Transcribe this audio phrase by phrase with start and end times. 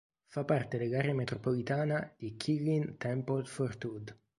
[0.25, 4.17] Fa parte dell'area metropolitana di Killeen–Temple–Fort Hood.